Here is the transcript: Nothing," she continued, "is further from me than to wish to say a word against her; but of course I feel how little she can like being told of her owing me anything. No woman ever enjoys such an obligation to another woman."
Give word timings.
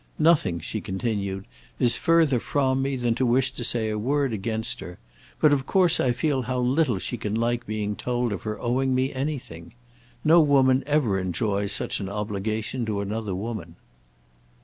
Nothing," 0.17 0.59
she 0.59 0.81
continued, 0.81 1.45
"is 1.77 1.95
further 1.95 2.39
from 2.39 2.81
me 2.81 2.95
than 2.95 3.13
to 3.13 3.23
wish 3.23 3.51
to 3.51 3.63
say 3.63 3.87
a 3.89 3.99
word 3.99 4.33
against 4.33 4.79
her; 4.79 4.97
but 5.39 5.53
of 5.53 5.67
course 5.67 5.99
I 5.99 6.11
feel 6.11 6.41
how 6.41 6.57
little 6.57 6.97
she 6.97 7.17
can 7.17 7.35
like 7.35 7.67
being 7.67 7.95
told 7.95 8.33
of 8.33 8.41
her 8.41 8.59
owing 8.59 8.95
me 8.95 9.13
anything. 9.13 9.75
No 10.23 10.39
woman 10.41 10.81
ever 10.87 11.19
enjoys 11.19 11.71
such 11.71 11.99
an 11.99 12.09
obligation 12.09 12.83
to 12.87 13.01
another 13.01 13.35
woman." 13.35 13.75